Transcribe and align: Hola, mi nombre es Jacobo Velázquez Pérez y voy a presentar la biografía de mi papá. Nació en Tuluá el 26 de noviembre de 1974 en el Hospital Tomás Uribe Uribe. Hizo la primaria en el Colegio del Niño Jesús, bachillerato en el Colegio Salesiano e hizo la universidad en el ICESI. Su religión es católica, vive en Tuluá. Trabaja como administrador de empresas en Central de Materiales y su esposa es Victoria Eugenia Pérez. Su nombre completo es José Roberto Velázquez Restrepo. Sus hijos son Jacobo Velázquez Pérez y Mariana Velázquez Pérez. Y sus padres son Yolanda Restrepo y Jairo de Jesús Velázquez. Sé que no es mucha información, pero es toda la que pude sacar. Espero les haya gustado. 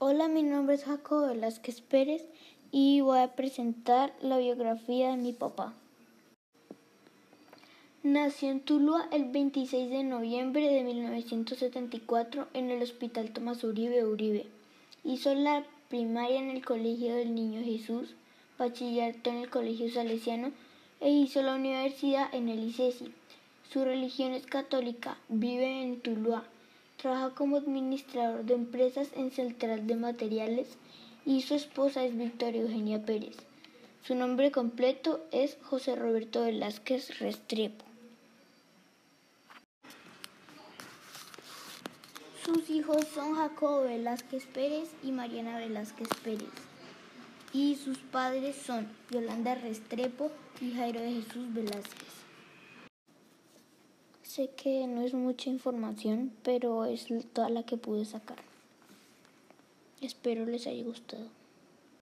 Hola, 0.00 0.28
mi 0.28 0.44
nombre 0.44 0.76
es 0.76 0.84
Jacobo 0.84 1.26
Velázquez 1.26 1.80
Pérez 1.80 2.24
y 2.70 3.00
voy 3.00 3.18
a 3.18 3.34
presentar 3.34 4.14
la 4.20 4.38
biografía 4.38 5.10
de 5.10 5.16
mi 5.16 5.32
papá. 5.32 5.74
Nació 8.04 8.50
en 8.50 8.60
Tuluá 8.60 9.08
el 9.10 9.24
26 9.24 9.90
de 9.90 10.04
noviembre 10.04 10.72
de 10.72 10.84
1974 10.84 12.46
en 12.54 12.70
el 12.70 12.80
Hospital 12.80 13.32
Tomás 13.32 13.64
Uribe 13.64 14.06
Uribe. 14.06 14.46
Hizo 15.02 15.34
la 15.34 15.64
primaria 15.88 16.38
en 16.38 16.50
el 16.50 16.64
Colegio 16.64 17.16
del 17.16 17.34
Niño 17.34 17.64
Jesús, 17.64 18.14
bachillerato 18.56 19.30
en 19.30 19.38
el 19.38 19.50
Colegio 19.50 19.90
Salesiano 19.90 20.52
e 21.00 21.10
hizo 21.10 21.42
la 21.42 21.56
universidad 21.56 22.32
en 22.32 22.48
el 22.48 22.62
ICESI. 22.68 23.12
Su 23.68 23.84
religión 23.84 24.32
es 24.32 24.46
católica, 24.46 25.18
vive 25.28 25.82
en 25.82 26.00
Tuluá. 26.00 26.44
Trabaja 26.98 27.30
como 27.30 27.58
administrador 27.58 28.44
de 28.44 28.54
empresas 28.54 29.08
en 29.14 29.30
Central 29.30 29.86
de 29.86 29.94
Materiales 29.94 30.66
y 31.24 31.42
su 31.42 31.54
esposa 31.54 32.04
es 32.04 32.16
Victoria 32.18 32.62
Eugenia 32.62 33.00
Pérez. 33.04 33.36
Su 34.02 34.16
nombre 34.16 34.50
completo 34.50 35.24
es 35.30 35.58
José 35.62 35.94
Roberto 35.94 36.42
Velázquez 36.42 37.20
Restrepo. 37.20 37.84
Sus 42.44 42.68
hijos 42.68 43.06
son 43.14 43.36
Jacobo 43.36 43.82
Velázquez 43.82 44.46
Pérez 44.46 44.88
y 45.04 45.12
Mariana 45.12 45.56
Velázquez 45.56 46.08
Pérez. 46.24 46.48
Y 47.52 47.76
sus 47.76 47.98
padres 47.98 48.56
son 48.56 48.88
Yolanda 49.10 49.54
Restrepo 49.54 50.32
y 50.60 50.72
Jairo 50.72 51.00
de 51.00 51.12
Jesús 51.12 51.54
Velázquez. 51.54 52.27
Sé 54.38 54.50
que 54.50 54.86
no 54.86 55.02
es 55.02 55.14
mucha 55.14 55.50
información, 55.50 56.30
pero 56.44 56.84
es 56.84 57.08
toda 57.32 57.48
la 57.48 57.64
que 57.64 57.76
pude 57.76 58.04
sacar. 58.04 58.38
Espero 60.00 60.46
les 60.46 60.68
haya 60.68 60.84
gustado. 60.84 61.24